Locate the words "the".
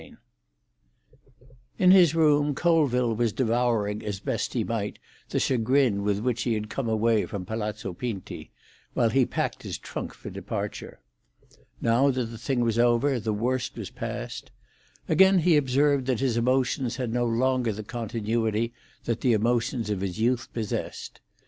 5.29-5.39, 12.31-12.39, 13.19-13.31, 17.71-17.83, 19.21-19.33